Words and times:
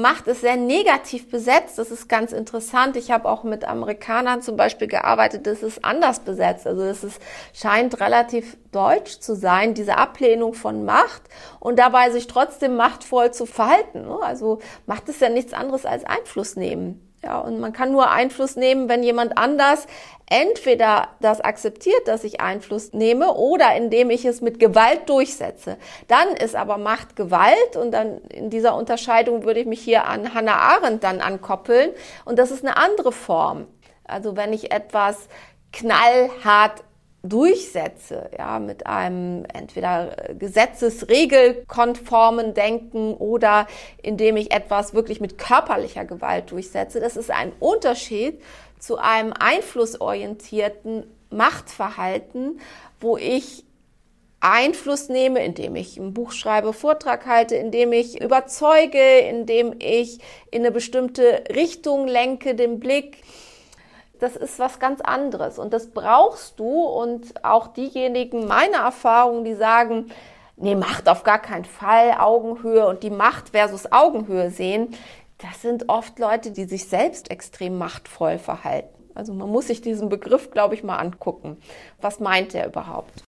Macht 0.00 0.26
ist 0.28 0.40
sehr 0.40 0.56
negativ 0.56 1.30
besetzt. 1.30 1.78
Das 1.78 1.90
ist 1.90 2.08
ganz 2.08 2.32
interessant. 2.32 2.96
Ich 2.96 3.10
habe 3.10 3.28
auch 3.28 3.44
mit 3.44 3.64
Amerikanern 3.64 4.42
zum 4.42 4.56
Beispiel 4.56 4.88
gearbeitet. 4.88 5.46
Das 5.46 5.62
ist 5.62 5.84
anders 5.84 6.20
besetzt. 6.20 6.66
Also 6.66 6.82
es 6.82 7.04
scheint 7.52 8.00
relativ 8.00 8.56
deutsch 8.72 9.20
zu 9.20 9.34
sein, 9.34 9.74
diese 9.74 9.98
Ablehnung 9.98 10.54
von 10.54 10.84
Macht 10.84 11.22
und 11.58 11.78
dabei 11.78 12.10
sich 12.10 12.26
trotzdem 12.26 12.76
machtvoll 12.76 13.32
zu 13.32 13.46
verhalten. 13.46 14.06
Also 14.22 14.60
Macht 14.86 15.08
ist 15.08 15.20
ja 15.20 15.28
nichts 15.28 15.52
anderes 15.52 15.86
als 15.86 16.04
Einfluss 16.04 16.56
nehmen. 16.56 17.09
Ja, 17.22 17.38
und 17.38 17.60
man 17.60 17.74
kann 17.74 17.92
nur 17.92 18.10
Einfluss 18.10 18.56
nehmen, 18.56 18.88
wenn 18.88 19.02
jemand 19.02 19.36
anders 19.36 19.86
entweder 20.30 21.08
das 21.20 21.40
akzeptiert, 21.40 22.06
dass 22.06 22.24
ich 22.24 22.40
Einfluss 22.40 22.92
nehme, 22.92 23.34
oder 23.34 23.74
indem 23.76 24.08
ich 24.10 24.24
es 24.24 24.40
mit 24.40 24.58
Gewalt 24.58 25.08
durchsetze. 25.08 25.76
Dann 26.08 26.28
ist 26.28 26.56
aber 26.56 26.78
Macht 26.78 27.16
Gewalt 27.16 27.76
und 27.76 27.90
dann 27.90 28.18
in 28.28 28.48
dieser 28.48 28.74
Unterscheidung 28.76 29.44
würde 29.44 29.60
ich 29.60 29.66
mich 29.66 29.80
hier 29.80 30.06
an 30.06 30.32
Hannah 30.32 30.56
Arendt 30.56 31.04
dann 31.04 31.20
ankoppeln 31.20 31.90
und 32.24 32.38
das 32.38 32.50
ist 32.50 32.64
eine 32.64 32.76
andere 32.76 33.12
Form. 33.12 33.66
Also 34.04 34.36
wenn 34.36 34.52
ich 34.52 34.72
etwas 34.72 35.28
knallhart 35.72 36.84
durchsetze, 37.22 38.30
ja, 38.38 38.58
mit 38.58 38.86
einem 38.86 39.44
entweder 39.52 40.16
gesetzesregelkonformen 40.38 42.54
Denken 42.54 43.12
oder 43.14 43.66
indem 44.02 44.36
ich 44.36 44.52
etwas 44.52 44.94
wirklich 44.94 45.20
mit 45.20 45.36
körperlicher 45.36 46.06
Gewalt 46.06 46.50
durchsetze. 46.50 47.00
Das 47.00 47.16
ist 47.16 47.30
ein 47.30 47.52
Unterschied 47.60 48.40
zu 48.78 48.96
einem 48.96 49.34
einflussorientierten 49.38 51.04
Machtverhalten, 51.30 52.58
wo 53.00 53.18
ich 53.18 53.66
Einfluss 54.40 55.10
nehme, 55.10 55.44
indem 55.44 55.76
ich 55.76 55.98
ein 55.98 56.14
Buch 56.14 56.32
schreibe, 56.32 56.72
Vortrag 56.72 57.26
halte, 57.26 57.56
indem 57.56 57.92
ich 57.92 58.22
überzeuge, 58.22 59.18
indem 59.18 59.74
ich 59.78 60.20
in 60.50 60.62
eine 60.62 60.70
bestimmte 60.70 61.44
Richtung 61.54 62.08
lenke 62.08 62.54
den 62.54 62.80
Blick 62.80 63.18
das 64.20 64.36
ist 64.36 64.58
was 64.58 64.78
ganz 64.78 65.00
anderes 65.00 65.58
und 65.58 65.72
das 65.72 65.90
brauchst 65.90 66.58
du 66.60 66.66
und 66.66 67.44
auch 67.44 67.68
diejenigen, 67.68 68.46
meine 68.46 68.76
Erfahrungen, 68.76 69.44
die 69.44 69.54
sagen, 69.54 70.10
nee, 70.56 70.74
Macht 70.74 71.08
auf 71.08 71.24
gar 71.24 71.40
keinen 71.40 71.64
Fall, 71.64 72.16
Augenhöhe 72.18 72.86
und 72.86 73.02
die 73.02 73.10
Macht 73.10 73.50
versus 73.50 73.90
Augenhöhe 73.90 74.50
sehen, 74.50 74.94
das 75.38 75.62
sind 75.62 75.88
oft 75.88 76.18
Leute, 76.18 76.50
die 76.50 76.64
sich 76.64 76.88
selbst 76.88 77.30
extrem 77.30 77.78
machtvoll 77.78 78.38
verhalten. 78.38 78.94
Also 79.14 79.32
man 79.32 79.48
muss 79.48 79.66
sich 79.66 79.80
diesen 79.80 80.08
Begriff, 80.08 80.50
glaube 80.50 80.74
ich, 80.74 80.84
mal 80.84 80.96
angucken. 80.96 81.56
Was 82.00 82.20
meint 82.20 82.54
er 82.54 82.66
überhaupt? 82.66 83.24